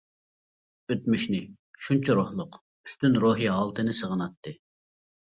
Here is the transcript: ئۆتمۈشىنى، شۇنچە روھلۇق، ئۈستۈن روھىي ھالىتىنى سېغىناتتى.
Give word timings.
ئۆتمۈشىنى، 0.93 1.41
شۇنچە 1.87 2.15
روھلۇق، 2.19 2.57
ئۈستۈن 2.61 3.19
روھىي 3.25 3.51
ھالىتىنى 3.57 3.95
سېغىناتتى. 3.99 4.55